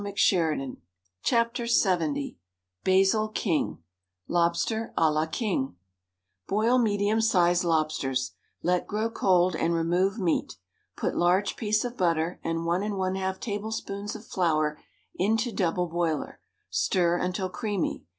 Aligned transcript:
WRITTEN 0.03 0.15
FOR 0.17 0.55
MEN 0.55 0.77
BY 1.29 1.37
MEN 1.37 1.45
LXX 1.75 2.35
Basil 2.83 3.29
King 3.29 3.83
LOBSTER 4.27 4.93
A 4.97 5.11
LA 5.11 5.27
KING 5.27 5.75
Boll 6.47 6.79
medium 6.79 7.21
sized 7.21 7.63
lobsters. 7.63 8.31
Let 8.63 8.87
grow 8.87 9.11
cold 9.11 9.55
and 9.55 9.75
remove 9.75 10.17
meat. 10.17 10.55
Put 10.97 11.15
large 11.15 11.55
piece 11.55 11.85
of 11.85 11.97
butter 11.97 12.39
and 12.43 12.65
one 12.65 12.81
and 12.81 12.97
one 12.97 13.13
half 13.13 13.39
tablespoons 13.39 14.15
of 14.15 14.25
flour 14.25 14.79
into 15.13 15.51
double 15.51 15.85
boiler. 15.87 16.41
Stir 16.71 17.17
until 17.19 17.49
creamy. 17.49 18.03